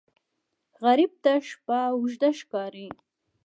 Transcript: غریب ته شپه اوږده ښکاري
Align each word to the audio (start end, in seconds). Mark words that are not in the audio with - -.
غریب 0.83 1.11
ته 1.23 1.33
شپه 1.49 1.79
اوږده 1.95 2.29
ښکاري 2.39 2.87